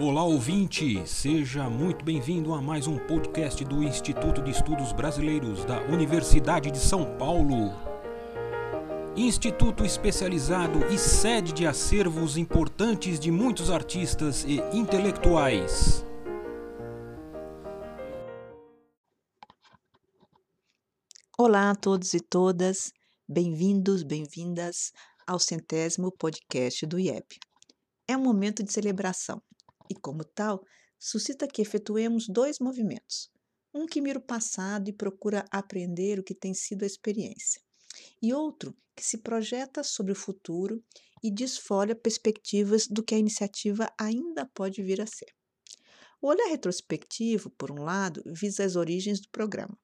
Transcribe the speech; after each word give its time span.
Olá 0.00 0.24
ouvinte, 0.24 1.06
seja 1.06 1.70
muito 1.70 2.04
bem-vindo 2.04 2.52
a 2.52 2.60
mais 2.60 2.88
um 2.88 2.98
podcast 2.98 3.64
do 3.64 3.80
Instituto 3.80 4.42
de 4.42 4.50
Estudos 4.50 4.92
Brasileiros 4.92 5.64
da 5.64 5.80
Universidade 5.82 6.68
de 6.72 6.80
São 6.80 7.16
Paulo. 7.16 7.70
Instituto 9.16 9.84
especializado 9.84 10.84
e 10.92 10.98
sede 10.98 11.52
de 11.52 11.64
acervos 11.64 12.36
importantes 12.36 13.20
de 13.20 13.30
muitos 13.30 13.70
artistas 13.70 14.42
e 14.42 14.56
intelectuais. 14.76 16.04
Olá 21.38 21.70
a 21.70 21.76
todos 21.76 22.14
e 22.14 22.20
todas, 22.20 22.90
bem-vindos, 23.28 24.02
bem-vindas 24.02 24.90
ao 25.24 25.38
centésimo 25.38 26.10
podcast 26.18 26.84
do 26.84 26.98
IEP. 26.98 27.38
É 28.08 28.16
um 28.16 28.22
momento 28.24 28.64
de 28.64 28.72
celebração 28.72 29.40
e, 29.90 29.94
como 29.94 30.24
tal, 30.24 30.64
suscita 30.98 31.46
que 31.46 31.62
efetuemos 31.62 32.28
dois 32.28 32.58
movimentos. 32.58 33.30
Um 33.72 33.86
que 33.86 34.00
mira 34.00 34.18
o 34.18 34.22
passado 34.22 34.88
e 34.88 34.92
procura 34.92 35.44
aprender 35.50 36.18
o 36.18 36.22
que 36.22 36.34
tem 36.34 36.54
sido 36.54 36.84
a 36.84 36.86
experiência, 36.86 37.60
e 38.22 38.32
outro 38.32 38.76
que 38.94 39.04
se 39.04 39.18
projeta 39.18 39.82
sobre 39.82 40.12
o 40.12 40.16
futuro 40.16 40.82
e 41.22 41.30
desfolha 41.30 41.96
perspectivas 41.96 42.86
do 42.86 43.02
que 43.02 43.14
a 43.14 43.18
iniciativa 43.18 43.92
ainda 43.98 44.46
pode 44.54 44.82
vir 44.82 45.00
a 45.00 45.06
ser. 45.06 45.34
O 46.20 46.28
olhar 46.28 46.48
retrospectivo, 46.48 47.50
por 47.50 47.70
um 47.70 47.82
lado, 47.82 48.22
visa 48.26 48.64
as 48.64 48.76
origens 48.76 49.20
do 49.20 49.28
programa. 49.30 49.76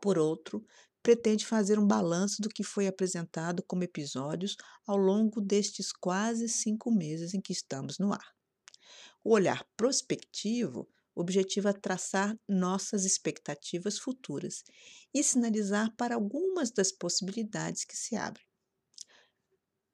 Por 0.00 0.18
outro, 0.18 0.64
pretende 1.02 1.44
fazer 1.44 1.78
um 1.78 1.86
balanço 1.86 2.40
do 2.40 2.48
que 2.48 2.62
foi 2.62 2.86
apresentado 2.86 3.62
como 3.66 3.82
episódios 3.82 4.56
ao 4.86 4.96
longo 4.96 5.40
destes 5.40 5.92
quase 5.92 6.48
cinco 6.48 6.90
meses 6.90 7.34
em 7.34 7.40
que 7.40 7.52
estamos 7.52 7.98
no 7.98 8.12
ar. 8.12 8.32
O 9.24 9.30
olhar 9.30 9.64
prospectivo 9.76 10.88
objetiva 11.14 11.72
traçar 11.72 12.38
nossas 12.48 13.04
expectativas 13.04 13.98
futuras 13.98 14.64
e 15.12 15.22
sinalizar 15.22 15.94
para 15.96 16.14
algumas 16.14 16.70
das 16.70 16.90
possibilidades 16.90 17.84
que 17.84 17.96
se 17.96 18.16
abrem. 18.16 18.46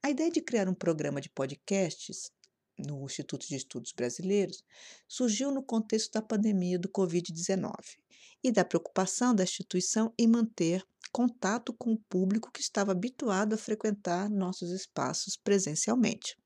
A 0.03 0.11
ideia 0.11 0.31
de 0.31 0.41
criar 0.41 0.69
um 0.69 0.75
programa 0.75 1.21
de 1.21 1.29
podcasts 1.29 2.31
no 2.79 3.05
Instituto 3.05 3.47
de 3.49 3.56
Estudos 3.56 3.93
Brasileiros 3.93 4.65
surgiu 5.09 5.51
no 5.51 5.62
contexto 5.62 6.12
da 6.12 6.23
pandemia 6.23 6.79
do 6.79 6.89
Covid-19 6.89 7.99
e 8.43 8.53
da 8.53 8.65
preocupação 8.65 9.34
da 9.34 9.43
instituição 9.43 10.15
em 10.17 10.29
manter 10.29 10.87
contato 11.11 11.73
com 11.73 11.93
o 11.93 11.99
público 11.99 12.53
que 12.53 12.61
estava 12.61 12.93
habituado 12.93 13.55
a 13.55 13.59
frequentar 13.59 14.31
nossos 14.31 14.71
espaços 14.71 15.37
presencialmente 15.37 16.39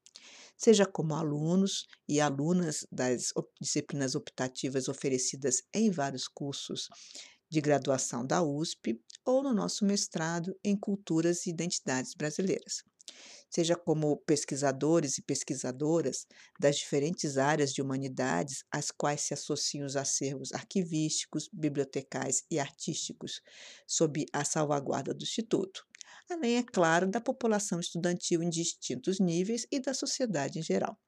seja 0.62 0.86
como 0.86 1.16
alunos 1.16 1.86
e 2.08 2.20
alunas 2.20 2.86
das 2.90 3.32
disciplinas 3.60 4.14
optativas 4.14 4.88
oferecidas 4.88 5.62
em 5.74 5.90
vários 5.90 6.28
cursos 6.28 6.88
de 7.50 7.60
graduação 7.60 8.24
da 8.24 8.42
USP 8.42 9.00
ou 9.24 9.42
no 9.42 9.52
nosso 9.52 9.84
mestrado 9.84 10.56
em 10.62 10.76
Culturas 10.76 11.46
e 11.46 11.50
Identidades 11.50 12.14
Brasileiras. 12.14 12.84
Seja 13.50 13.74
como 13.74 14.16
pesquisadores 14.18 15.18
e 15.18 15.22
pesquisadoras 15.22 16.26
das 16.58 16.76
diferentes 16.76 17.36
áreas 17.36 17.72
de 17.72 17.82
humanidades 17.82 18.64
às 18.70 18.90
quais 18.90 19.20
se 19.22 19.34
associam 19.34 19.84
os 19.84 19.96
acervos 19.96 20.52
arquivísticos, 20.52 21.50
bibliotecais 21.52 22.44
e 22.50 22.58
artísticos, 22.60 23.42
sob 23.86 24.24
a 24.32 24.44
salvaguarda 24.44 25.12
do 25.12 25.24
Instituto 25.24 25.84
além, 26.28 26.56
é 26.56 26.62
claro, 26.62 27.08
da 27.08 27.20
população 27.20 27.80
estudantil 27.80 28.42
em 28.42 28.50
distintos 28.50 29.18
níveis 29.20 29.66
e 29.70 29.80
da 29.80 29.94
sociedade 29.94 30.58
em 30.58 30.62
geral. 30.62 30.98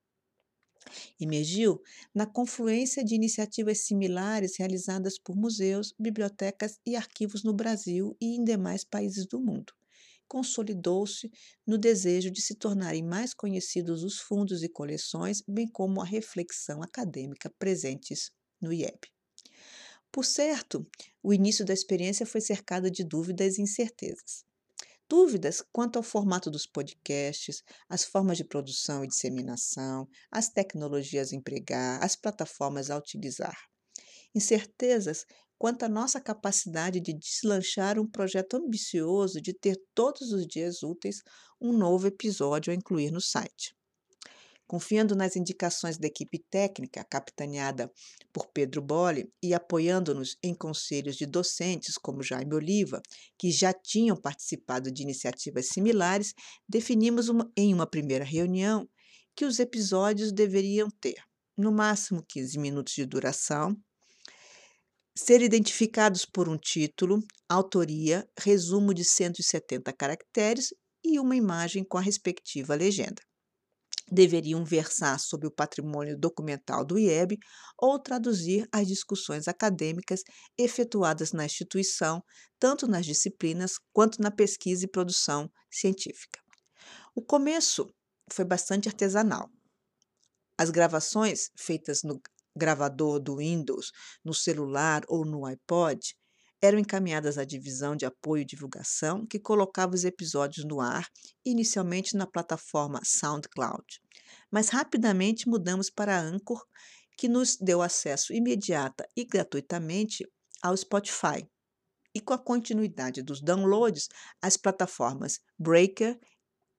Emergiu 1.19 1.83
na 2.15 2.27
confluência 2.27 3.05
de 3.05 3.15
iniciativas 3.15 3.87
similares 3.87 4.57
realizadas 4.59 5.19
por 5.19 5.37
museus, 5.37 5.95
bibliotecas 5.99 6.79
e 6.85 6.97
arquivos 6.97 7.43
no 7.43 7.55
Brasil 7.55 8.17
e 8.21 8.37
em 8.37 8.45
demais 8.45 8.85
países 8.85 9.27
do 9.27 9.41
mundo. 9.41 9.73
Consolidou-se 10.29 11.31
no 11.67 11.79
desejo 11.79 12.31
de 12.31 12.41
se 12.41 12.55
tornarem 12.55 13.03
mais 13.03 13.35
conhecidos 13.35 14.03
os 14.03 14.19
fundos 14.19 14.63
e 14.63 14.69
coleções, 14.69 15.43
bem 15.47 15.69
como 15.69 16.01
a 16.01 16.05
reflexão 16.05 16.83
acadêmica 16.83 17.51
presentes 17.59 18.31
no 18.61 18.73
IEB. 18.73 19.01
Por 20.11 20.25
certo, 20.25 20.87
o 21.23 21.33
início 21.33 21.65
da 21.65 21.75
experiência 21.75 22.25
foi 22.25 22.41
cercado 22.41 22.91
de 22.91 23.05
dúvidas 23.05 23.59
e 23.59 23.63
incertezas 23.63 24.45
dúvidas 25.09 25.63
quanto 25.73 25.97
ao 25.97 26.03
formato 26.03 26.51
dos 26.51 26.67
podcasts, 26.67 27.63
as 27.89 28.05
formas 28.05 28.37
de 28.37 28.45
produção 28.45 29.05
e 29.05 29.09
disseminação, 29.09 30.09
as 30.31 30.49
tecnologias 30.49 31.33
a 31.33 31.37
empregar, 31.37 32.03
as 32.03 32.17
plataformas 32.17 32.91
a 32.91 32.97
utilizar. 32.97 33.57
Incertezas 34.35 35.25
quanto 35.59 35.85
à 35.85 35.89
nossa 35.89 36.21
capacidade 36.21 37.01
de 37.01 37.13
deslanchar 37.13 37.99
um 37.99 38.07
projeto 38.07 38.57
ambicioso 38.57 39.41
de 39.41 39.55
ter 39.55 39.77
todos 39.95 40.33
os 40.33 40.47
dias 40.47 40.83
úteis 40.83 41.23
um 41.61 41.73
novo 41.73 42.07
episódio 42.07 42.73
a 42.73 42.77
incluir 42.77 43.11
no 43.11 43.21
site. 43.21 43.75
Confiando 44.75 45.15
nas 45.15 45.37
indicações 45.37 45.97
da 45.97 46.09
equipe 46.09 46.37
técnica, 46.51 47.07
capitaneada 47.09 47.89
por 48.33 48.49
Pedro 48.49 48.83
Bolle, 48.83 49.33
e 49.41 49.55
apoiando-nos 49.55 50.37
em 50.43 50.53
conselhos 50.53 51.15
de 51.15 51.27
docentes 51.27 51.97
como 51.97 52.25
Jaime 52.25 52.57
Oliva, 52.57 53.01
que 53.39 53.53
já 53.53 53.73
tinham 53.73 54.21
participado 54.21 54.91
de 54.91 55.05
iniciativas 55.05 55.69
similares, 55.69 56.35
definimos 56.69 57.29
uma, 57.29 57.49
em 57.57 57.73
uma 57.73 57.87
primeira 57.87 58.25
reunião 58.25 58.89
que 59.37 59.45
os 59.45 59.61
episódios 59.61 60.33
deveriam 60.33 60.89
ter, 61.01 61.23
no 61.57 61.71
máximo 61.71 62.25
15 62.29 62.59
minutos 62.59 62.95
de 62.95 63.07
duração, 63.07 63.77
ser 65.17 65.41
identificados 65.41 66.25
por 66.25 66.49
um 66.49 66.59
título, 66.59 67.21
autoria, 67.49 68.29
resumo 68.37 68.93
de 68.93 69.05
170 69.05 69.93
caracteres 69.93 70.75
e 71.05 71.21
uma 71.21 71.37
imagem 71.37 71.85
com 71.85 71.97
a 71.97 72.01
respectiva 72.01 72.75
legenda 72.75 73.23
deveriam 74.11 74.65
versar 74.65 75.19
sobre 75.19 75.47
o 75.47 75.51
patrimônio 75.51 76.19
documental 76.19 76.85
do 76.85 76.99
IEB 76.99 77.39
ou 77.79 77.99
traduzir 77.99 78.69
as 78.73 78.87
discussões 78.87 79.49
acadêmicas 79.49 80.23
efetuadas 80.59 81.33
na 81.33 81.45
instituição, 81.45 82.23
tanto 82.59 82.87
nas 82.87 83.07
disciplinas 83.07 83.75
quanto 83.93 84.21
na 84.21 84.31
pesquisa 84.31 84.85
e 84.85 84.91
produção 84.91 85.51
científica. 85.71 86.41
O 87.15 87.23
começo 87.23 87.89
foi 88.31 88.45
bastante 88.45 88.89
artesanal. 88.89 89.49
As 90.59 90.71
gravações 90.71 91.51
feitas 91.57 92.03
no 92.03 92.21
gravador 92.57 93.19
do 93.19 93.37
Windows, 93.37 93.91
no 94.25 94.33
celular 94.33 95.03
ou 95.09 95.25
no 95.25 95.45
iPod 95.45 96.15
eram 96.65 96.79
encaminhadas 96.79 97.37
à 97.37 97.45
divisão 97.45 97.95
de 97.95 98.07
apoio 98.07 98.41
e 98.41 98.47
divulgação, 98.47 99.27
que 99.27 99.39
colocava 99.39 99.95
os 99.95 100.05
episódios 100.05 100.65
no 100.65 100.81
ar, 100.81 101.07
inicialmente 101.45 102.17
na 102.17 102.27
plataforma 102.27 103.01
SoundCloud. 103.05 103.85
Mas 104.51 104.71
rapidamente 104.71 105.47
mudamos 105.47 105.91
para 105.91 106.17
a 106.17 106.21
Anchor, 106.21 106.65
que 107.19 107.29
nos 107.29 107.57
deu 107.57 107.83
acesso 107.83 108.33
imediata 108.33 109.07
e 109.15 109.27
gratuitamente 109.27 110.27
ao 110.63 110.75
Spotify. 110.75 111.47
E 112.15 112.21
com 112.21 112.33
a 112.33 112.39
continuidade 112.39 113.23
dos 113.23 113.43
downloads, 113.43 114.09
as 114.41 114.57
plataformas 114.57 115.41
Breaker, 115.59 116.19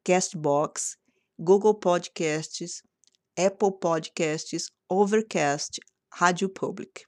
Castbox, 0.04 0.98
Google 1.38 1.76
Podcasts, 1.76 2.82
Apple 3.38 3.78
Podcasts, 3.80 4.72
Overcast, 4.90 5.80
Rádio 6.12 6.50
Public 6.50 7.06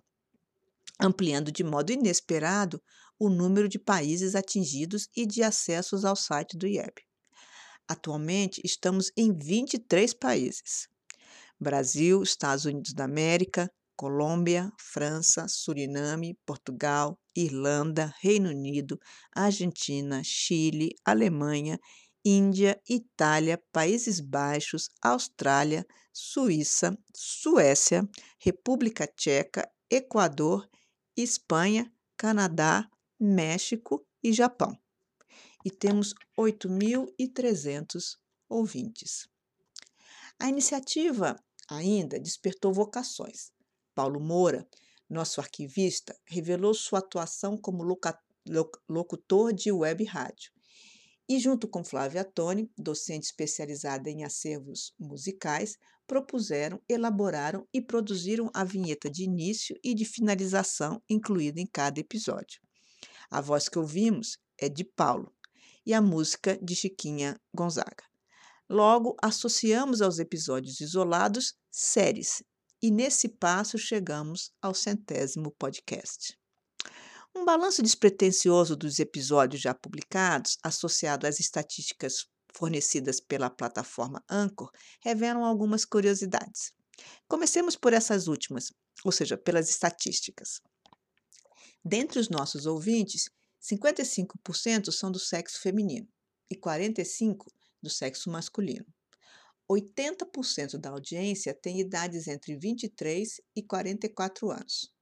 ampliando 0.99 1.51
de 1.51 1.63
modo 1.63 1.91
inesperado 1.91 2.81
o 3.19 3.29
número 3.29 3.67
de 3.67 3.79
países 3.79 4.35
atingidos 4.35 5.07
e 5.15 5.25
de 5.25 5.43
acessos 5.43 6.05
ao 6.05 6.15
site 6.15 6.57
do 6.57 6.67
IEB. 6.67 6.93
Atualmente, 7.87 8.61
estamos 8.63 9.11
em 9.15 9.37
23 9.37 10.13
países: 10.13 10.87
Brasil, 11.59 12.21
Estados 12.21 12.65
Unidos 12.65 12.93
da 12.93 13.05
América, 13.05 13.71
Colômbia, 13.95 14.71
França, 14.79 15.47
Suriname, 15.47 16.37
Portugal, 16.45 17.17
Irlanda, 17.35 18.13
Reino 18.19 18.49
Unido, 18.49 18.99
Argentina, 19.35 20.21
Chile, 20.23 20.91
Alemanha, 21.03 21.79
Índia, 22.23 22.79
Itália, 22.87 23.59
Países 23.71 24.19
Baixos, 24.19 24.89
Austrália, 25.01 25.85
Suíça, 26.11 26.95
Suécia, 27.15 28.07
República 28.39 29.07
Tcheca, 29.07 29.67
Equador 29.89 30.67
Espanha, 31.17 31.91
Canadá, 32.15 32.89
México 33.19 34.05
e 34.23 34.31
Japão. 34.31 34.77
E 35.65 35.71
temos 35.71 36.13
8.300 36.37 38.17
ouvintes. 38.47 39.27
A 40.39 40.47
iniciativa 40.47 41.35
ainda 41.67 42.19
despertou 42.19 42.71
vocações. 42.71 43.51
Paulo 43.95 44.19
Moura, 44.19 44.67
nosso 45.09 45.41
arquivista, 45.41 46.15
revelou 46.25 46.73
sua 46.73 46.99
atuação 46.99 47.57
como 47.57 47.83
locutor 48.87 49.51
de 49.51 49.71
web 49.71 50.03
rádio 50.03 50.56
E 51.29 51.39
junto 51.39 51.67
com 51.67 51.83
Flávia 51.83 52.23
Toni, 52.23 52.71
docente 52.77 53.25
especializada 53.25 54.09
em 54.09 54.23
acervos 54.23 54.93
musicais, 54.97 55.77
propuseram, 56.07 56.81
elaboraram 56.87 57.67
e 57.73 57.81
produziram 57.81 58.49
a 58.53 58.63
vinheta 58.63 59.09
de 59.09 59.23
início 59.23 59.77
e 59.83 59.93
de 59.93 60.05
finalização 60.05 61.01
incluída 61.09 61.59
em 61.59 61.67
cada 61.67 61.99
episódio. 61.99 62.61
A 63.29 63.41
voz 63.41 63.67
que 63.67 63.77
ouvimos 63.77 64.37
é 64.57 64.69
de 64.69 64.85
Paulo 64.85 65.33
e 65.85 65.93
a 65.93 66.01
música 66.01 66.57
de 66.61 66.75
Chiquinha 66.75 67.39
Gonzaga. 67.53 68.03
Logo, 68.69 69.15
associamos 69.21 70.01
aos 70.01 70.19
episódios 70.19 70.81
isolados 70.81 71.53
séries, 71.71 72.43
e 72.81 72.91
nesse 72.91 73.29
passo 73.29 73.77
chegamos 73.77 74.51
ao 74.61 74.73
centésimo 74.73 75.51
podcast. 75.57 76.37
Um 77.37 77.45
balanço 77.45 77.83
despretensioso 77.83 78.75
dos 78.75 78.97
episódios 78.97 79.61
já 79.61 79.71
publicados, 79.71 80.57
associado 80.63 81.27
às 81.27 81.39
estatísticas 81.39 82.25
fornecidas 82.51 83.19
pela 83.21 83.47
plataforma 83.47 84.23
Anchor, 84.27 84.71
revelam 85.01 85.45
algumas 85.45 85.85
curiosidades. 85.85 86.73
Comecemos 87.27 87.75
por 87.75 87.93
essas 87.93 88.27
últimas, 88.27 88.73
ou 89.05 89.11
seja, 89.11 89.37
pelas 89.37 89.69
estatísticas. 89.69 90.59
Dentre 91.85 92.19
os 92.19 92.27
nossos 92.27 92.65
ouvintes, 92.65 93.29
55% 93.61 94.91
são 94.91 95.11
do 95.11 95.19
sexo 95.19 95.61
feminino 95.61 96.07
e 96.49 96.55
45% 96.55 97.45
do 97.83 97.89
sexo 97.91 98.31
masculino. 98.31 98.87
80% 99.69 100.79
da 100.79 100.89
audiência 100.89 101.53
tem 101.53 101.79
idades 101.79 102.27
entre 102.27 102.57
23 102.57 103.39
e 103.55 103.61
44 103.61 104.49
anos. 104.49 104.96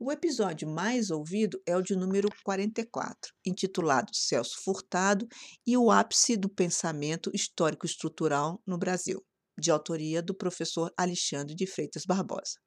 O 0.00 0.12
episódio 0.12 0.68
mais 0.68 1.10
ouvido 1.10 1.60
é 1.66 1.76
o 1.76 1.82
de 1.82 1.96
número 1.96 2.28
44, 2.44 3.34
intitulado 3.44 4.14
Celso 4.14 4.56
Furtado 4.62 5.26
e 5.66 5.76
o 5.76 5.90
ápice 5.90 6.36
do 6.36 6.48
pensamento 6.48 7.32
histórico-estrutural 7.34 8.62
no 8.64 8.78
Brasil, 8.78 9.20
de 9.58 9.72
autoria 9.72 10.22
do 10.22 10.32
professor 10.32 10.92
Alexandre 10.96 11.52
de 11.52 11.66
Freitas 11.66 12.04
Barbosa, 12.06 12.60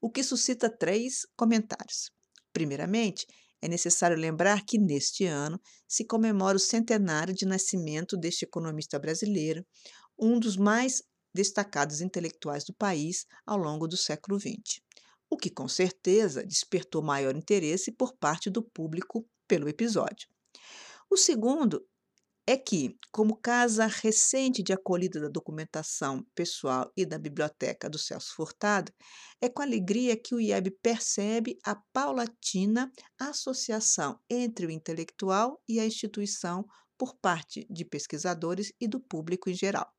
o 0.00 0.10
que 0.10 0.24
suscita 0.24 0.68
três 0.68 1.24
comentários. 1.36 2.10
Primeiramente, 2.52 3.28
é 3.62 3.68
necessário 3.68 4.16
lembrar 4.16 4.64
que 4.64 4.76
neste 4.76 5.24
ano 5.24 5.60
se 5.86 6.04
comemora 6.04 6.56
o 6.56 6.60
centenário 6.60 7.32
de 7.32 7.46
nascimento 7.46 8.16
deste 8.16 8.44
economista 8.44 8.98
brasileiro, 8.98 9.64
um 10.18 10.36
dos 10.36 10.56
mais 10.56 11.00
destacados 11.32 12.00
intelectuais 12.00 12.64
do 12.64 12.74
país 12.74 13.24
ao 13.46 13.56
longo 13.56 13.86
do 13.86 13.96
século 13.96 14.36
XX 14.40 14.82
o 15.32 15.36
que 15.38 15.48
com 15.48 15.66
certeza 15.66 16.44
despertou 16.44 17.00
maior 17.00 17.34
interesse 17.34 17.90
por 17.90 18.12
parte 18.12 18.50
do 18.50 18.62
público 18.62 19.26
pelo 19.48 19.66
episódio. 19.66 20.28
O 21.08 21.16
segundo 21.16 21.82
é 22.46 22.54
que, 22.54 22.98
como 23.10 23.36
casa 23.36 23.86
recente 23.86 24.62
de 24.62 24.74
acolhida 24.74 25.18
da 25.18 25.28
documentação 25.28 26.22
pessoal 26.34 26.92
e 26.94 27.06
da 27.06 27.18
biblioteca 27.18 27.88
do 27.88 27.98
Celso 27.98 28.34
Furtado, 28.34 28.92
é 29.40 29.48
com 29.48 29.62
alegria 29.62 30.18
que 30.18 30.34
o 30.34 30.40
IEB 30.40 30.70
percebe 30.82 31.58
a 31.64 31.76
paulatina 31.94 32.92
associação 33.18 34.20
entre 34.28 34.66
o 34.66 34.70
intelectual 34.70 35.62
e 35.66 35.80
a 35.80 35.86
instituição 35.86 36.66
por 36.98 37.16
parte 37.16 37.66
de 37.70 37.86
pesquisadores 37.86 38.70
e 38.78 38.86
do 38.86 39.00
público 39.00 39.48
em 39.48 39.54
geral. 39.54 39.90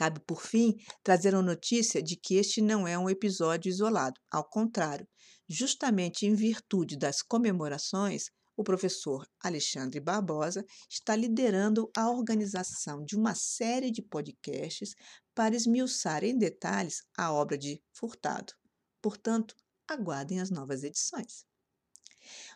Cabe, 0.00 0.18
por 0.20 0.40
fim, 0.40 0.78
trazer 1.04 1.34
a 1.34 1.42
notícia 1.42 2.02
de 2.02 2.16
que 2.16 2.36
este 2.36 2.62
não 2.62 2.88
é 2.88 2.98
um 2.98 3.10
episódio 3.10 3.68
isolado. 3.68 4.18
Ao 4.32 4.42
contrário, 4.42 5.06
justamente 5.46 6.24
em 6.24 6.34
virtude 6.34 6.96
das 6.96 7.20
comemorações, 7.20 8.30
o 8.56 8.64
professor 8.64 9.28
Alexandre 9.44 10.00
Barbosa 10.00 10.64
está 10.88 11.14
liderando 11.14 11.90
a 11.94 12.08
organização 12.08 13.04
de 13.04 13.14
uma 13.14 13.34
série 13.34 13.90
de 13.90 14.00
podcasts 14.00 14.94
para 15.34 15.54
esmiuçar 15.54 16.24
em 16.24 16.38
detalhes 16.38 17.02
a 17.14 17.30
obra 17.30 17.58
de 17.58 17.78
Furtado. 17.92 18.54
Portanto, 19.02 19.54
aguardem 19.86 20.40
as 20.40 20.50
novas 20.50 20.82
edições. 20.82 21.44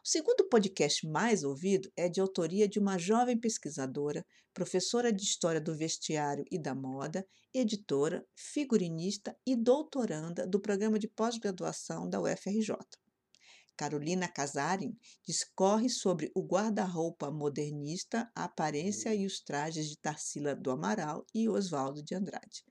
O 0.05 0.07
segundo 0.07 0.47
podcast 0.51 1.07
mais 1.07 1.43
ouvido 1.45 1.91
é 1.97 2.11
de 2.11 2.21
autoria 2.21 2.69
de 2.69 2.79
uma 2.79 2.99
jovem 2.99 3.41
pesquisadora, 3.41 4.23
professora 4.53 5.11
de 5.11 5.23
História 5.23 5.59
do 5.59 5.75
Vestiário 5.75 6.45
e 6.51 6.59
da 6.59 6.75
Moda, 6.75 7.27
editora, 7.55 8.23
figurinista 8.37 9.35
e 9.47 9.57
doutoranda 9.57 10.47
do 10.47 10.61
programa 10.61 10.99
de 10.99 11.09
pós-graduação 11.09 12.07
da 12.07 12.21
UFRJ. 12.21 12.77
Carolina 13.79 14.29
Casarin 14.29 14.95
discorre 15.27 15.89
sobre 15.89 16.31
o 16.35 16.43
guarda-roupa 16.43 17.31
modernista, 17.31 18.31
a 18.35 18.45
aparência 18.45 19.15
e 19.15 19.25
os 19.25 19.41
trajes 19.41 19.89
de 19.89 19.97
Tarsila 19.97 20.55
do 20.55 20.71
Amaral 20.71 21.25
e 21.35 21.49
Oswaldo 21.49 22.03
de 22.03 22.15
Andrade, 22.15 22.63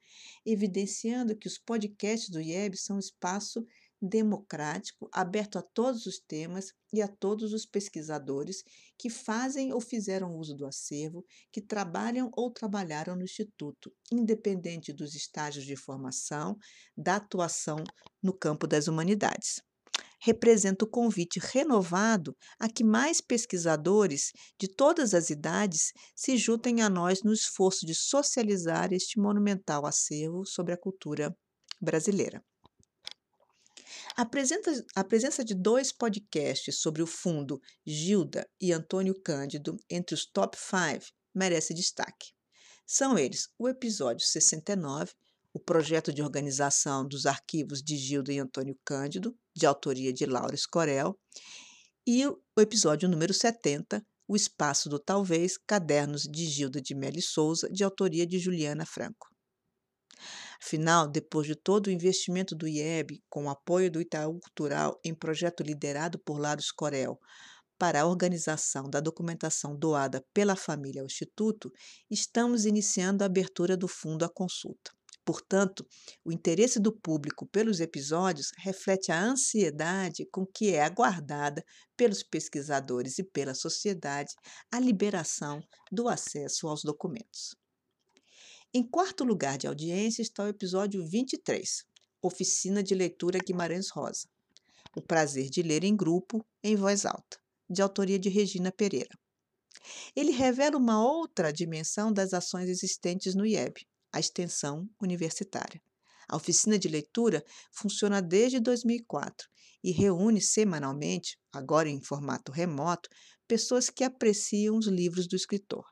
evidenciando 0.45 1.35
que 1.35 1.47
os 1.47 1.57
podcasts 1.57 2.29
do 2.29 2.39
IEB 2.39 2.77
são 2.77 2.99
espaço 2.99 3.65
democrático, 4.03 5.07
aberto 5.13 5.57
a 5.57 5.61
todos 5.61 6.05
os 6.05 6.19
temas 6.19 6.73
e 6.91 7.01
a 7.01 7.07
todos 7.07 7.53
os 7.53 7.65
pesquisadores 7.65 8.61
que 8.97 9.09
fazem 9.09 9.71
ou 9.71 9.79
fizeram 9.79 10.37
uso 10.37 10.53
do 10.53 10.65
acervo, 10.65 11.25
que 11.49 11.61
trabalham 11.61 12.29
ou 12.35 12.51
trabalharam 12.51 13.15
no 13.15 13.23
Instituto, 13.23 13.93
independente 14.11 14.91
dos 14.91 15.15
estágios 15.15 15.65
de 15.65 15.77
formação, 15.77 16.57
da 16.97 17.15
atuação 17.15 17.77
no 18.21 18.33
campo 18.33 18.67
das 18.67 18.89
humanidades. 18.89 19.61
Representa 20.21 20.83
o 20.83 20.89
convite 20.89 21.39
renovado 21.41 22.35
a 22.59 22.69
que 22.69 22.83
mais 22.83 23.21
pesquisadores 23.21 24.31
de 24.59 24.67
todas 24.67 25.13
as 25.13 25.29
idades 25.29 25.93
se 26.13 26.35
juntem 26.35 26.81
a 26.81 26.89
nós 26.89 27.23
no 27.23 27.31
esforço 27.31 27.85
de 27.85 27.95
socializar 27.95 28.91
este 28.91 29.17
monumental 29.17 29.85
acervo 29.85 30.45
sobre 30.45 30.73
a 30.73 30.77
cultura 30.77 31.35
brasileira. 31.81 32.43
A 34.15 34.25
presença, 34.25 34.85
a 34.95 35.03
presença 35.03 35.43
de 35.43 35.53
dois 35.53 35.91
podcasts 35.91 36.79
sobre 36.79 37.01
o 37.01 37.07
fundo 37.07 37.61
Gilda 37.85 38.47
e 38.59 38.71
Antônio 38.71 39.13
Cândido 39.21 39.77
entre 39.89 40.13
os 40.13 40.25
top 40.25 40.57
5 40.57 41.05
merece 41.33 41.73
destaque. 41.73 42.31
São 42.85 43.17
eles 43.17 43.49
o 43.57 43.67
episódio 43.67 44.25
69, 44.25 45.13
o 45.53 45.59
projeto 45.59 46.11
de 46.11 46.21
organização 46.21 47.07
dos 47.07 47.25
arquivos 47.25 47.81
de 47.81 47.95
Gilda 47.95 48.33
e 48.33 48.39
Antônio 48.39 48.77
Cândido, 48.83 49.37
de 49.55 49.65
autoria 49.65 50.11
de 50.11 50.25
Laura 50.25 50.55
Escorel, 50.55 51.17
e 52.05 52.25
o 52.27 52.37
episódio 52.59 53.07
número 53.07 53.33
70, 53.33 54.05
o 54.27 54.35
Espaço 54.35 54.89
do 54.89 54.99
Talvez, 54.99 55.57
Cadernos 55.57 56.23
de 56.23 56.45
Gilda 56.45 56.81
de 56.81 56.93
Meli 56.93 57.21
Souza, 57.21 57.69
de 57.69 57.83
autoria 57.83 58.27
de 58.27 58.39
Juliana 58.39 58.85
Franco. 58.85 59.32
Afinal, 60.61 61.07
depois 61.07 61.47
de 61.47 61.55
todo 61.55 61.87
o 61.87 61.91
investimento 61.91 62.55
do 62.55 62.67
IEB, 62.67 63.21
com 63.29 63.45
o 63.45 63.49
apoio 63.49 63.91
do 63.91 64.01
Itaú 64.01 64.39
Cultural 64.39 64.99
em 65.03 65.13
projeto 65.13 65.61
liderado 65.61 66.19
por 66.19 66.39
Laros 66.39 66.71
Corel 66.71 67.19
para 67.77 68.01
a 68.01 68.05
organização 68.05 68.89
da 68.89 68.99
documentação 68.99 69.75
doada 69.75 70.23
pela 70.33 70.55
família 70.55 71.01
ao 71.01 71.07
Instituto, 71.07 71.71
estamos 72.09 72.65
iniciando 72.65 73.23
a 73.23 73.25
abertura 73.25 73.75
do 73.75 73.87
fundo 73.87 74.23
à 74.23 74.29
consulta. 74.29 74.91
Portanto, 75.25 75.87
o 76.23 76.31
interesse 76.31 76.79
do 76.79 76.91
público 76.91 77.45
pelos 77.45 77.79
episódios 77.79 78.51
reflete 78.57 79.11
a 79.11 79.21
ansiedade 79.21 80.25
com 80.31 80.45
que 80.45 80.73
é 80.73 80.83
aguardada 80.83 81.63
pelos 81.95 82.23
pesquisadores 82.23 83.19
e 83.19 83.23
pela 83.23 83.53
sociedade 83.53 84.33
a 84.71 84.79
liberação 84.79 85.61
do 85.91 86.09
acesso 86.09 86.67
aos 86.67 86.83
documentos. 86.83 87.62
Em 88.75 88.81
quarto 88.81 89.23
lugar 89.23 89.55
de 89.55 89.67
audiência 89.67 90.23
está 90.23 90.45
o 90.45 90.47
episódio 90.47 91.07
23, 91.07 91.85
Oficina 92.19 92.81
de 92.81 92.95
Leitura 92.95 93.37
Guimarães 93.37 93.91
Rosa. 93.91 94.27
O 94.97 95.01
prazer 95.01 95.47
de 95.47 95.61
ler 95.61 95.83
em 95.83 95.95
grupo, 95.95 96.43
em 96.63 96.75
voz 96.75 97.05
alta, 97.05 97.37
de 97.69 97.83
autoria 97.83 98.17
de 98.17 98.29
Regina 98.29 98.71
Pereira. 98.71 99.15
Ele 100.15 100.31
revela 100.31 100.75
uma 100.75 101.05
outra 101.07 101.53
dimensão 101.53 102.11
das 102.11 102.33
ações 102.33 102.67
existentes 102.67 103.35
no 103.35 103.45
IEB, 103.45 103.85
a 104.11 104.19
extensão 104.19 104.89
universitária. 104.99 105.79
A 106.27 106.35
oficina 106.35 106.79
de 106.79 106.87
leitura 106.87 107.45
funciona 107.71 108.23
desde 108.23 108.59
2004 108.59 109.47
e 109.83 109.91
reúne 109.91 110.41
semanalmente, 110.41 111.37
agora 111.51 111.87
em 111.87 112.01
formato 112.01 112.51
remoto, 112.51 113.07
pessoas 113.47 113.91
que 113.91 114.03
apreciam 114.03 114.79
os 114.79 114.87
livros 114.87 115.27
do 115.27 115.35
escritor. 115.35 115.85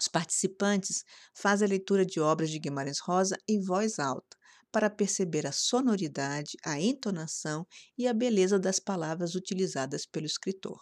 Os 0.00 0.08
participantes 0.08 1.04
fazem 1.34 1.66
a 1.66 1.68
leitura 1.68 2.06
de 2.06 2.20
obras 2.20 2.50
de 2.50 2.58
Guimarães 2.58 3.00
Rosa 3.00 3.36
em 3.46 3.60
voz 3.60 3.98
alta, 3.98 4.34
para 4.72 4.88
perceber 4.88 5.46
a 5.46 5.52
sonoridade, 5.52 6.56
a 6.64 6.80
entonação 6.80 7.66
e 7.98 8.08
a 8.08 8.14
beleza 8.14 8.58
das 8.58 8.78
palavras 8.78 9.34
utilizadas 9.34 10.06
pelo 10.06 10.24
escritor. 10.24 10.80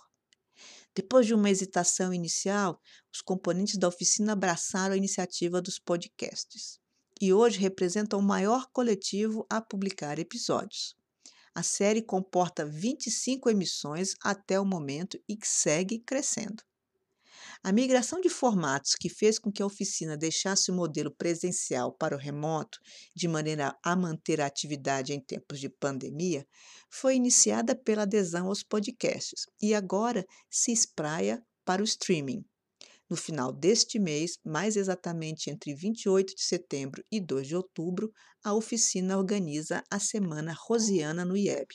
Depois 0.95 1.27
de 1.27 1.35
uma 1.35 1.51
hesitação 1.51 2.15
inicial, 2.15 2.81
os 3.13 3.21
componentes 3.21 3.77
da 3.77 3.89
oficina 3.89 4.35
abraçaram 4.35 4.95
a 4.95 4.97
iniciativa 4.97 5.61
dos 5.61 5.79
podcasts 5.79 6.79
e 7.21 7.33
hoje 7.33 7.59
representam 7.59 8.21
o 8.21 8.23
maior 8.23 8.69
coletivo 8.73 9.45
a 9.51 9.61
publicar 9.61 10.19
episódios. 10.19 10.95
A 11.55 11.63
série 11.65 12.03
comporta 12.03 12.65
25 12.65 13.51
emissões 13.51 14.15
até 14.23 14.61
o 14.61 14.65
momento 14.65 15.19
e 15.29 15.37
segue 15.43 15.99
crescendo. 15.99 16.68
A 17.63 17.73
migração 17.73 18.21
de 18.21 18.29
formatos 18.29 18.95
que 18.95 19.09
fez 19.09 19.39
com 19.39 19.51
que 19.51 19.63
a 19.63 19.67
oficina 19.67 20.17
deixasse 20.17 20.71
o 20.71 20.75
modelo 20.75 21.11
presencial 21.11 21.93
para 21.93 22.15
o 22.15 22.19
remoto, 22.19 22.79
de 23.15 23.27
maneira 23.27 23.77
a 23.85 23.97
manter 23.97 24.41
a 24.41 24.47
atividade 24.47 25.13
em 25.13 25.21
tempos 25.21 25.59
de 25.59 25.69
pandemia, 25.69 26.47
foi 26.91 27.17
iniciada 27.17 27.75
pela 27.75 28.03
adesão 28.03 28.47
aos 28.47 28.63
podcasts 28.63 29.47
e 29.61 29.75
agora 29.75 30.25
se 30.51 30.73
espraia 30.73 31.43
para 31.65 31.83
o 31.83 31.85
streaming. 31.85 32.45
No 33.11 33.17
final 33.17 33.53
deste 33.53 33.99
mês, 33.99 34.39
mais 34.45 34.77
exatamente 34.77 35.49
entre 35.49 35.75
28 35.75 36.35
de 36.35 36.43
setembro 36.43 37.03
e 37.11 37.19
2 37.21 37.49
de 37.49 37.57
outubro, 37.57 38.13
a 38.45 38.53
oficina 38.55 39.17
organiza 39.17 39.83
a 39.91 39.99
Semana 39.99 40.55
Rosiana 40.57 41.25
no 41.25 41.37
IEB. 41.37 41.69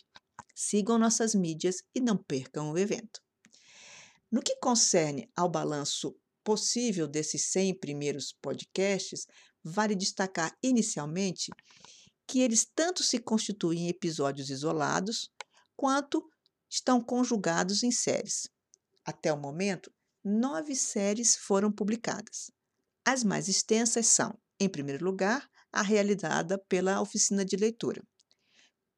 Sigam 0.55 0.99
nossas 0.99 1.33
mídias 1.33 1.77
e 1.95 1.99
não 1.99 2.15
percam 2.15 2.71
o 2.71 2.77
evento. 2.77 3.22
No 4.33 4.41
que 4.41 4.55
concerne 4.55 5.29
ao 5.37 5.47
balanço 5.47 6.19
possível 6.43 7.07
desses 7.07 7.51
100 7.51 7.77
primeiros 7.77 8.33
podcasts, 8.41 9.27
vale 9.63 9.93
destacar 9.93 10.57
inicialmente 10.63 11.51
que 12.25 12.39
eles 12.39 12.65
tanto 12.65 13.03
se 13.03 13.19
constituem 13.19 13.81
em 13.81 13.89
episódios 13.89 14.49
isolados, 14.49 15.29
quanto 15.75 16.27
estão 16.67 16.99
conjugados 16.99 17.83
em 17.83 17.91
séries. 17.91 18.49
Até 19.05 19.31
o 19.31 19.37
momento, 19.37 19.93
nove 20.23 20.75
séries 20.75 21.35
foram 21.35 21.71
publicadas. 21.71 22.49
As 23.05 23.23
mais 23.23 23.47
extensas 23.47 24.07
são, 24.07 24.35
em 24.59 24.67
primeiro 24.67 25.05
lugar, 25.05 25.47
a 25.71 25.83
realizada 25.83 26.57
pela 26.67 26.99
Oficina 26.99 27.45
de 27.45 27.55
Leitura, 27.55 28.01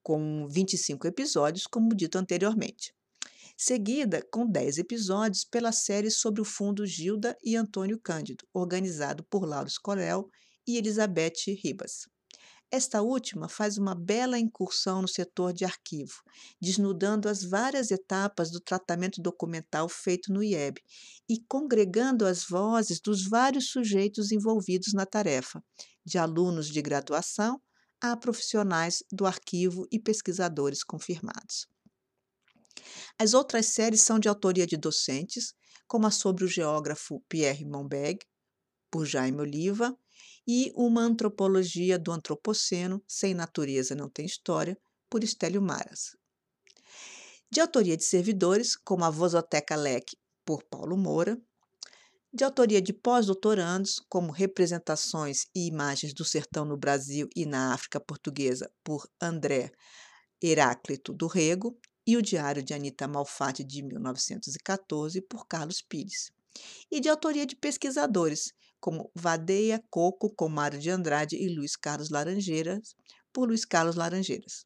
com 0.01 0.47
25 0.47 1.05
episódios, 1.07 1.67
como 1.67 1.93
dito 1.93 2.17
anteriormente 2.17 2.95
seguida 3.57 4.21
com 4.31 4.45
10 4.45 4.79
episódios 4.79 5.45
pela 5.45 5.71
série 5.71 6.11
sobre 6.11 6.41
o 6.41 6.45
Fundo 6.45 6.85
Gilda 6.85 7.37
e 7.43 7.55
Antônio 7.55 7.99
Cândido, 7.99 8.45
organizado 8.53 9.23
por 9.23 9.45
Lauro 9.45 9.69
Scorel 9.69 10.29
e 10.67 10.77
Elizabeth 10.77 11.55
Ribas. 11.63 12.07
Esta 12.71 13.01
última 13.01 13.47
faz 13.47 13.77
uma 13.77 13.95
bela 13.95 14.37
incursão 14.37 15.01
no 15.01 15.07
setor 15.07 15.53
de 15.53 15.63
arquivo, 15.63 16.21
desnudando 16.59 17.29
as 17.29 17.43
várias 17.43 17.91
etapas 17.91 18.51
do 18.51 18.59
tratamento 18.59 19.21
documental 19.21 19.87
feito 19.87 20.33
no 20.33 20.43
IEB 20.43 20.81
e 21.29 21.39
congregando 21.47 22.25
as 22.25 22.43
vozes 22.43 22.99
dos 22.99 23.27
vários 23.27 23.69
sujeitos 23.69 24.31
envolvidos 24.31 24.93
na 24.93 25.05
tarefa, 25.05 25.63
de 26.03 26.17
alunos 26.17 26.67
de 26.67 26.81
graduação 26.81 27.61
a 28.01 28.17
profissionais 28.17 29.03
do 29.11 29.25
arquivo 29.25 29.87
e 29.91 29.99
pesquisadores 29.99 30.83
confirmados. 30.83 31.67
As 33.17 33.33
outras 33.33 33.67
séries 33.67 34.01
são 34.01 34.19
de 34.19 34.27
autoria 34.27 34.67
de 34.67 34.75
docentes, 34.75 35.53
como 35.87 36.05
a 36.05 36.11
sobre 36.11 36.43
o 36.43 36.47
geógrafo 36.47 37.21
Pierre 37.29 37.65
Monbeg, 37.65 38.19
por 38.91 39.05
Jaime 39.05 39.41
Oliva, 39.41 39.97
e 40.47 40.71
uma 40.75 41.01
antropologia 41.01 41.97
do 41.97 42.11
antropoceno, 42.11 43.01
sem 43.07 43.33
natureza 43.33 43.95
não 43.95 44.09
tem 44.09 44.25
história, 44.25 44.77
por 45.09 45.23
Estélio 45.23 45.61
Maras. 45.61 46.15
De 47.49 47.61
autoria 47.61 47.95
de 47.95 48.03
servidores, 48.03 48.75
como 48.75 49.05
a 49.05 49.09
Vozoteca 49.09 49.75
LEC, 49.75 50.17
por 50.45 50.63
Paulo 50.63 50.97
Moura, 50.97 51.41
de 52.33 52.43
autoria 52.43 52.81
de 52.81 52.91
pós-doutorandos, 52.91 53.99
como 54.09 54.31
Representações 54.31 55.45
e 55.55 55.67
Imagens 55.67 56.13
do 56.13 56.25
Sertão 56.25 56.65
no 56.65 56.75
Brasil 56.75 57.29
e 57.33 57.45
na 57.45 57.73
África 57.73 57.99
Portuguesa, 57.99 58.69
por 58.83 59.09
André 59.21 59.71
Heráclito 60.43 61.13
do 61.13 61.27
Rego, 61.27 61.79
e 62.05 62.15
o 62.15 62.21
Diário 62.21 62.61
de 62.61 62.73
Anita 62.73 63.07
Malfatti, 63.07 63.63
de 63.63 63.81
1914, 63.81 65.21
por 65.21 65.47
Carlos 65.47 65.81
Pires, 65.81 66.31
e 66.91 66.99
de 66.99 67.09
autoria 67.09 67.45
de 67.45 67.55
pesquisadores, 67.55 68.53
como 68.79 69.11
Vadeia 69.15 69.83
Coco, 69.89 70.29
com 70.35 70.47
Mário 70.47 70.79
de 70.79 70.89
Andrade 70.89 71.35
e 71.35 71.49
Luiz 71.49 71.75
Carlos 71.75 72.09
Laranjeiras, 72.09 72.95
por 73.33 73.47
Luiz 73.47 73.65
Carlos 73.65 73.95
Laranjeiras. 73.95 74.65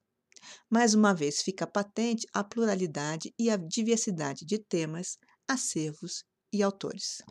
Mais 0.70 0.94
uma 0.94 1.14
vez 1.14 1.42
fica 1.42 1.66
patente 1.66 2.28
a 2.34 2.44
pluralidade 2.44 3.34
e 3.38 3.50
a 3.50 3.58
diversidade 3.58 4.46
de 4.46 4.58
temas, 4.60 5.18
acervos 5.48 6.24
e 6.52 6.62
autores. 6.62 7.22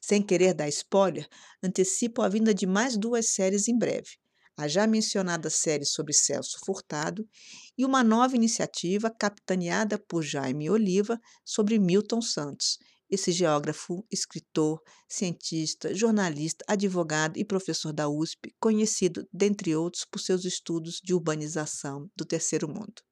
Sem 0.00 0.22
querer 0.22 0.54
dar 0.54 0.68
spoiler, 0.68 1.28
antecipo 1.62 2.22
a 2.22 2.28
vinda 2.28 2.52
de 2.52 2.66
mais 2.66 2.96
duas 2.96 3.30
séries 3.30 3.68
em 3.68 3.78
breve 3.78 4.21
a 4.56 4.68
já 4.68 4.86
mencionada 4.86 5.48
série 5.50 5.84
sobre 5.84 6.12
Celso 6.12 6.58
Furtado 6.64 7.28
e 7.76 7.84
uma 7.84 8.04
nova 8.04 8.36
iniciativa 8.36 9.10
capitaneada 9.10 9.98
por 9.98 10.22
Jaime 10.22 10.68
Oliva 10.70 11.18
sobre 11.44 11.78
Milton 11.78 12.20
Santos, 12.20 12.78
esse 13.12 13.30
geógrafo, 13.30 14.06
escritor, 14.10 14.80
cientista, 15.06 15.94
jornalista, 15.94 16.64
advogado 16.66 17.38
e 17.38 17.44
professor 17.44 17.92
da 17.92 18.08
USP, 18.08 18.54
conhecido, 18.58 19.28
dentre 19.30 19.76
outros, 19.76 20.06
por 20.10 20.18
seus 20.18 20.46
estudos 20.46 20.98
de 21.04 21.12
urbanização 21.12 22.10
do 22.16 22.24
Terceiro 22.24 22.66
Mundo. 22.66 23.02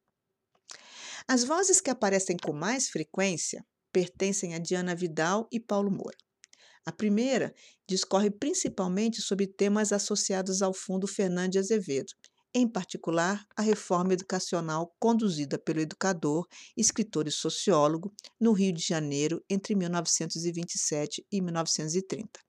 As 1.29 1.45
vozes 1.45 1.83
que 1.83 1.91
aparecem 1.91 2.37
com 2.37 2.53
mais 2.53 2.89
frequência 2.89 3.63
pertencem 3.93 4.55
a 4.55 4.59
Diana 4.59 4.95
Vidal 4.95 5.47
e 5.53 5.61
Paulo 5.61 5.91
Moura. 5.91 6.17
A 6.85 6.93
primeira 6.93 7.55
discorre 7.87 8.31
principalmente 8.31 9.21
sobre 9.21 9.47
temas 9.47 9.93
associados 9.93 10.63
ao 10.63 10.73
Fundo 10.73 11.07
Fernandes 11.07 11.61
Azevedo, 11.61 12.13
em 12.55 12.67
particular 12.67 13.47
a 13.57 13.63
reforma 13.63 14.13
educacional 14.13 14.95
conduzida 14.99 15.59
pelo 15.59 15.81
educador, 15.81 16.47
escritor 16.77 17.29
e 17.29 17.31
sociólogo 17.31 18.13
no 18.41 18.53
Rio 18.53 18.73
de 18.73 18.83
Janeiro 18.83 19.45
entre 19.49 19.75
1927 19.75 21.25
e 21.31 21.41
1930. 21.41 22.41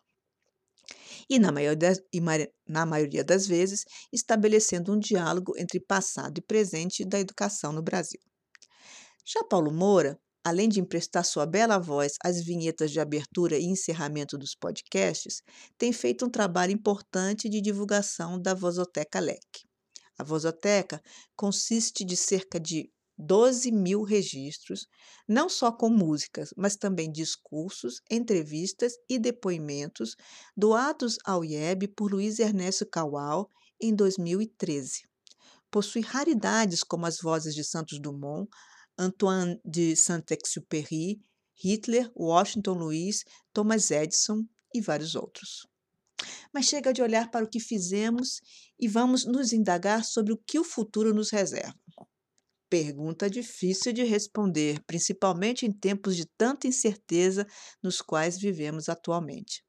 E 1.30 1.38
na 1.38 1.52
maioria, 1.52 1.94
e 2.12 2.20
na 2.68 2.86
maioria 2.86 3.24
das 3.24 3.46
vezes, 3.46 3.86
estabelecendo 4.12 4.92
um 4.92 5.00
diálogo 5.00 5.54
entre 5.58 5.80
passado 5.80 6.40
e 6.40 6.42
presente 6.42 7.06
da 7.06 7.20
educação 7.20 7.72
no 7.72 7.82
Brasil. 7.82 8.20
Já 9.24 9.44
Paulo 9.44 9.72
Moura 9.72 10.20
além 10.44 10.68
de 10.68 10.80
emprestar 10.80 11.24
sua 11.24 11.46
bela 11.46 11.78
voz 11.78 12.14
às 12.24 12.44
vinhetas 12.44 12.92
de 12.92 13.00
abertura 13.00 13.58
e 13.58 13.66
encerramento 13.66 14.38
dos 14.38 14.56
podcasts, 14.56 15.42
tem 15.78 15.94
feito 15.94 16.26
um 16.26 16.30
trabalho 16.30 16.72
importante 16.72 17.50
de 17.50 17.62
divulgação 17.62 18.42
da 18.42 18.54
Vozoteca 18.54 19.20
LEC. 19.20 19.42
A 20.18 20.24
Vozoteca 20.24 21.02
consiste 21.36 22.04
de 22.04 22.16
cerca 22.16 22.60
de 22.60 22.90
12 23.18 23.72
mil 23.72 24.02
registros, 24.04 24.88
não 25.28 25.48
só 25.48 25.72
com 25.72 25.90
músicas, 25.90 26.50
mas 26.58 26.76
também 26.76 27.12
discursos, 27.12 28.02
entrevistas 28.10 28.94
e 29.08 29.20
depoimentos 29.20 30.16
doados 30.58 31.18
ao 31.24 31.46
IEB 31.46 31.88
por 31.90 32.12
Luiz 32.12 32.40
Ernesto 32.40 32.86
Caual 32.86 33.48
em 33.80 33.94
2013. 33.94 35.04
Possui 35.70 36.02
raridades 36.02 36.84
como 36.84 37.06
as 37.06 37.18
vozes 37.20 37.54
de 37.54 37.64
Santos 37.64 38.00
Dumont, 38.00 38.50
Antoine 38.98 39.60
de 39.66 39.96
Saint-Exupéry, 39.96 41.20
Hitler, 41.56 42.12
Washington 42.16 42.74
Luiz, 42.74 43.24
Thomas 43.54 43.92
Edison 43.92 44.44
e 44.74 44.82
vários 44.82 45.16
outros. 45.16 45.68
Mas 46.54 46.66
chega 46.66 46.94
de 46.94 47.02
olhar 47.02 47.32
para 47.32 47.46
o 47.46 47.50
que 47.50 47.60
fizemos 47.60 48.42
e 48.80 48.88
vamos 48.88 49.26
nos 49.26 49.54
indagar 49.54 50.04
sobre 50.04 50.34
o 50.34 50.38
que 50.38 50.60
o 50.60 50.64
futuro 50.64 51.14
nos 51.14 51.32
reserva. 51.32 51.74
Pergunta 52.70 53.30
difícil 53.30 53.92
de 53.92 54.04
responder, 54.04 54.82
principalmente 54.86 55.66
em 55.66 55.72
tempos 55.72 56.16
de 56.16 56.26
tanta 56.38 56.68
incerteza 56.68 57.46
nos 57.84 58.02
quais 58.02 58.38
vivemos 58.38 58.88
atualmente. 58.88 59.64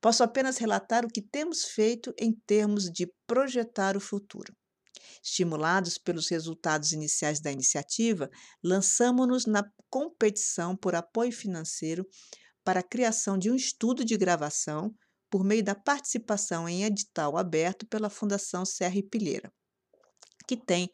Posso 0.00 0.22
apenas 0.22 0.58
relatar 0.58 1.04
o 1.04 1.08
que 1.08 1.22
temos 1.22 1.64
feito 1.64 2.12
em 2.18 2.32
termos 2.46 2.84
de 2.84 3.10
projetar 3.26 3.96
o 3.96 4.00
futuro. 4.00 4.54
Estimulados 5.22 5.98
pelos 5.98 6.28
resultados 6.28 6.92
iniciais 6.92 7.40
da 7.40 7.52
iniciativa, 7.52 8.30
lançamos-nos 8.62 9.46
na 9.46 9.64
competição 9.90 10.76
por 10.76 10.94
apoio 10.94 11.32
financeiro 11.32 12.06
para 12.64 12.80
a 12.80 12.86
criação 12.86 13.38
de 13.38 13.50
um 13.50 13.54
estudo 13.54 14.04
de 14.04 14.16
gravação 14.16 14.94
por 15.30 15.44
meio 15.44 15.62
da 15.62 15.74
participação 15.74 16.68
em 16.68 16.84
edital 16.84 17.36
aberto 17.36 17.86
pela 17.86 18.10
Fundação 18.10 18.64
Serra 18.64 18.96
e 18.96 19.02
Pilheira, 19.02 19.52
que 20.46 20.56
tem 20.56 20.90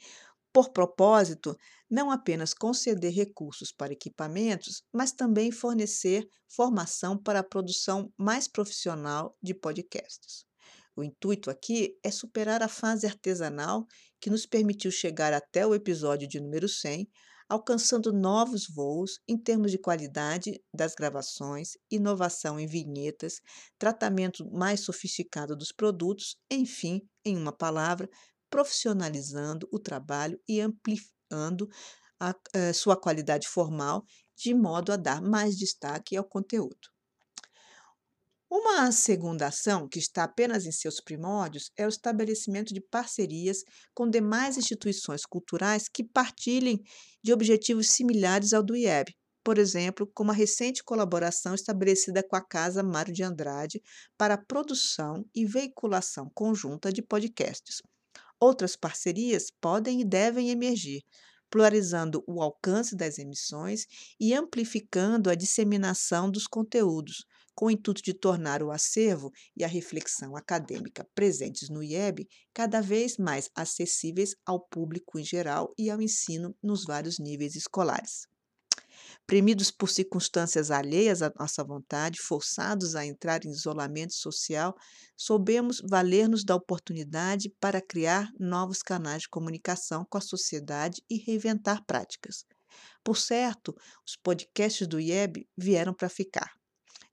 por 0.52 0.70
propósito 0.70 1.56
não 1.90 2.10
apenas 2.12 2.54
conceder 2.54 3.12
recursos 3.12 3.72
para 3.72 3.92
equipamentos, 3.92 4.84
mas 4.92 5.10
também 5.10 5.50
fornecer 5.50 6.28
formação 6.48 7.18
para 7.18 7.40
a 7.40 7.44
produção 7.44 8.12
mais 8.16 8.46
profissional 8.46 9.36
de 9.42 9.52
podcasts. 9.52 10.46
O 10.96 11.02
intuito 11.02 11.50
aqui 11.50 11.98
é 12.04 12.10
superar 12.10 12.62
a 12.62 12.68
fase 12.68 13.06
artesanal 13.06 13.86
que 14.20 14.30
nos 14.30 14.46
permitiu 14.46 14.90
chegar 14.90 15.32
até 15.32 15.66
o 15.66 15.74
episódio 15.74 16.28
de 16.28 16.40
número 16.40 16.68
100, 16.68 17.08
alcançando 17.48 18.12
novos 18.12 18.66
voos 18.68 19.18
em 19.26 19.36
termos 19.36 19.70
de 19.70 19.78
qualidade 19.78 20.62
das 20.72 20.94
gravações, 20.94 21.72
inovação 21.90 22.60
em 22.60 22.66
vinhetas, 22.66 23.40
tratamento 23.78 24.48
mais 24.52 24.80
sofisticado 24.80 25.56
dos 25.56 25.72
produtos, 25.72 26.36
enfim, 26.50 27.02
em 27.24 27.36
uma 27.36 27.52
palavra, 27.52 28.08
profissionalizando 28.48 29.68
o 29.72 29.80
trabalho 29.80 30.40
e 30.48 30.60
ampliando 30.60 31.68
a, 32.20 32.30
a 32.30 32.34
eh, 32.54 32.72
sua 32.72 32.96
qualidade 32.96 33.48
formal, 33.48 34.04
de 34.36 34.54
modo 34.54 34.92
a 34.92 34.96
dar 34.96 35.20
mais 35.20 35.56
destaque 35.56 36.16
ao 36.16 36.24
conteúdo. 36.24 36.93
Uma 38.66 38.90
segunda 38.90 39.48
ação, 39.48 39.86
que 39.86 39.98
está 39.98 40.24
apenas 40.24 40.64
em 40.64 40.72
seus 40.72 40.98
primórdios, 40.98 41.70
é 41.76 41.84
o 41.84 41.88
estabelecimento 41.88 42.72
de 42.72 42.80
parcerias 42.80 43.58
com 43.94 44.08
demais 44.08 44.56
instituições 44.56 45.26
culturais 45.26 45.86
que 45.86 46.02
partilhem 46.02 46.82
de 47.22 47.30
objetivos 47.30 47.90
similares 47.90 48.54
ao 48.54 48.62
do 48.62 48.74
IEB, 48.74 49.14
por 49.44 49.58
exemplo, 49.58 50.10
como 50.14 50.30
a 50.30 50.34
recente 50.34 50.82
colaboração 50.82 51.54
estabelecida 51.54 52.26
com 52.26 52.36
a 52.36 52.40
Casa 52.40 52.82
Mário 52.82 53.12
de 53.12 53.22
Andrade 53.22 53.82
para 54.16 54.32
a 54.32 54.42
produção 54.42 55.26
e 55.34 55.44
veiculação 55.44 56.30
conjunta 56.34 56.90
de 56.90 57.02
podcasts. 57.02 57.82
Outras 58.40 58.76
parcerias 58.76 59.52
podem 59.60 60.00
e 60.00 60.04
devem 60.06 60.48
emergir, 60.48 61.02
pluralizando 61.50 62.24
o 62.26 62.40
alcance 62.40 62.96
das 62.96 63.18
emissões 63.18 63.84
e 64.18 64.32
amplificando 64.32 65.28
a 65.28 65.34
disseminação 65.34 66.30
dos 66.30 66.46
conteúdos, 66.46 67.26
com 67.54 67.66
o 67.66 67.70
intuito 67.70 68.02
de 68.02 68.12
tornar 68.12 68.62
o 68.62 68.70
acervo 68.70 69.32
e 69.56 69.64
a 69.64 69.68
reflexão 69.68 70.36
acadêmica 70.36 71.06
presentes 71.14 71.68
no 71.68 71.82
IEB 71.82 72.28
cada 72.52 72.80
vez 72.80 73.16
mais 73.16 73.48
acessíveis 73.54 74.34
ao 74.44 74.60
público 74.60 75.18
em 75.18 75.24
geral 75.24 75.72
e 75.78 75.90
ao 75.90 76.02
ensino 76.02 76.54
nos 76.62 76.84
vários 76.84 77.18
níveis 77.18 77.54
escolares. 77.54 78.26
Premidos 79.26 79.70
por 79.70 79.88
circunstâncias 79.88 80.70
alheias 80.70 81.22
à 81.22 81.32
nossa 81.38 81.64
vontade, 81.64 82.20
forçados 82.20 82.94
a 82.94 83.06
entrar 83.06 83.44
em 83.44 83.50
isolamento 83.50 84.14
social, 84.14 84.74
soubemos 85.16 85.80
valer-nos 85.88 86.44
da 86.44 86.54
oportunidade 86.54 87.48
para 87.60 87.80
criar 87.80 88.30
novos 88.38 88.82
canais 88.82 89.22
de 89.22 89.28
comunicação 89.28 90.04
com 90.08 90.18
a 90.18 90.20
sociedade 90.20 91.02
e 91.08 91.16
reinventar 91.16 91.84
práticas. 91.86 92.44
Por 93.02 93.16
certo, 93.16 93.74
os 94.06 94.16
podcasts 94.16 94.86
do 94.86 95.00
IEB 95.00 95.48
vieram 95.56 95.94
para 95.94 96.08
ficar 96.08 96.52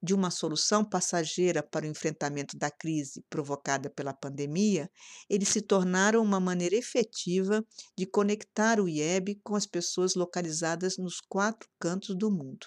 de 0.02 0.12
uma 0.12 0.32
solução 0.32 0.84
passageira 0.84 1.62
para 1.62 1.86
o 1.86 1.88
enfrentamento 1.88 2.58
da 2.58 2.70
crise 2.70 3.24
provocada 3.30 3.88
pela 3.88 4.12
pandemia, 4.12 4.90
eles 5.30 5.48
se 5.48 5.62
tornaram 5.62 6.20
uma 6.20 6.40
maneira 6.40 6.74
efetiva 6.74 7.64
de 7.96 8.04
conectar 8.04 8.80
o 8.80 8.88
IEB 8.88 9.40
com 9.44 9.54
as 9.54 9.64
pessoas 9.64 10.16
localizadas 10.16 10.98
nos 10.98 11.20
quatro 11.20 11.68
cantos 11.78 12.16
do 12.18 12.32
mundo, 12.32 12.66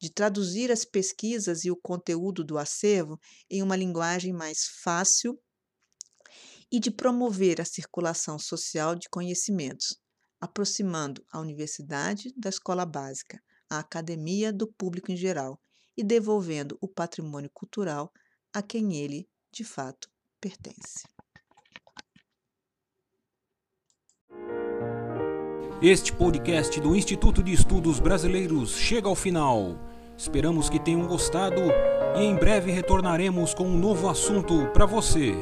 de 0.00 0.10
traduzir 0.10 0.72
as 0.72 0.82
pesquisas 0.82 1.64
e 1.66 1.70
o 1.70 1.76
conteúdo 1.76 2.42
do 2.42 2.56
acervo 2.56 3.20
em 3.50 3.62
uma 3.62 3.76
linguagem 3.76 4.32
mais 4.32 4.64
fácil 4.82 5.38
e 6.70 6.80
de 6.80 6.90
promover 6.90 7.60
a 7.60 7.66
circulação 7.66 8.38
social 8.38 8.96
de 8.96 9.10
conhecimentos, 9.10 10.00
aproximando 10.40 11.22
a 11.30 11.38
universidade 11.38 12.32
da 12.34 12.48
escola 12.48 12.86
básica, 12.86 13.38
a 13.68 13.80
academia 13.80 14.50
do 14.50 14.66
público 14.66 15.12
em 15.12 15.16
geral 15.18 15.60
e 15.96 16.02
devolvendo 16.02 16.76
o 16.80 16.88
patrimônio 16.88 17.50
cultural 17.52 18.12
a 18.52 18.62
quem 18.62 18.96
ele, 18.96 19.28
de 19.52 19.64
fato, 19.64 20.08
pertence. 20.40 21.04
Este 25.82 26.12
podcast 26.12 26.80
do 26.80 26.94
Instituto 26.94 27.42
de 27.42 27.52
Estudos 27.52 27.98
Brasileiros 27.98 28.76
chega 28.76 29.08
ao 29.08 29.16
final. 29.16 29.76
Esperamos 30.16 30.70
que 30.70 30.78
tenham 30.78 31.06
gostado 31.08 31.60
e 32.16 32.20
em 32.20 32.36
breve 32.36 32.70
retornaremos 32.70 33.52
com 33.52 33.64
um 33.64 33.76
novo 33.76 34.08
assunto 34.08 34.70
para 34.72 34.86
você. 34.86 35.34